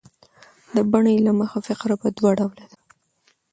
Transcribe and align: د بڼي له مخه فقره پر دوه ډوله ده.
د 0.75 0.77
بڼي 0.91 1.15
له 1.25 1.31
مخه 1.39 1.59
فقره 1.67 1.95
پر 2.01 2.09
دوه 2.17 2.31
ډوله 2.39 2.65
ده. 2.71 2.77